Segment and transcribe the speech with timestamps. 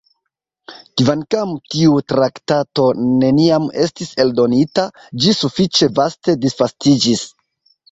[1.01, 2.87] Kvankam tiu traktato
[3.25, 4.87] neniam estis eldonita,
[5.27, 7.25] ĝi sufiĉe vaste disvastiĝis.